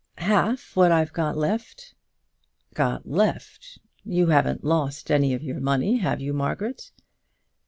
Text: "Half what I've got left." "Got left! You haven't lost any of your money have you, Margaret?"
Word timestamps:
"Half 0.17 0.75
what 0.75 0.91
I've 0.91 1.13
got 1.13 1.37
left." 1.37 1.93
"Got 2.73 3.07
left! 3.07 3.77
You 4.03 4.25
haven't 4.29 4.63
lost 4.63 5.11
any 5.11 5.35
of 5.35 5.43
your 5.43 5.59
money 5.59 5.97
have 5.97 6.19
you, 6.19 6.33
Margaret?" 6.33 6.91